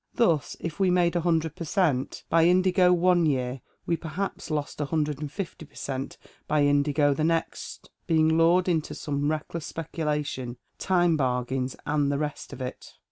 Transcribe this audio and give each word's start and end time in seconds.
Thus 0.15 0.57
if 0.59 0.79
we 0.79 0.89
made 0.89 1.15
a 1.15 1.21
hundred 1.21 1.55
per 1.55 1.63
cent, 1.63 2.23
by 2.27 2.45
indigo 2.45 2.91
one 2.91 3.27
year, 3.27 3.61
we 3.85 3.95
perhaps 3.97 4.49
lost 4.49 4.81
a 4.81 4.85
hundred 4.85 5.19
and 5.19 5.31
fifty 5.31 5.63
per 5.63 5.75
cent, 5.75 6.17
by 6.47 6.63
indigo 6.63 7.13
the 7.13 7.23
next, 7.23 7.91
being 8.07 8.35
lured 8.35 8.67
into 8.67 8.95
some 8.95 9.29
reckless 9.29 9.67
speculation, 9.67 10.57
time 10.79 11.17
bargains, 11.17 11.75
and 11.85 12.11
the 12.11 12.17
rest 12.17 12.51
of 12.51 12.63
it. 12.63 12.95